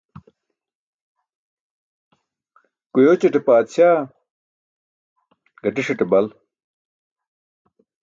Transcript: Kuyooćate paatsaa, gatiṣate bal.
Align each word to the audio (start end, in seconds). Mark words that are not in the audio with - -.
Kuyooćate 2.91 3.39
paatsaa, 3.47 3.97
gatiṣate 5.63 6.05
bal. 6.11 6.27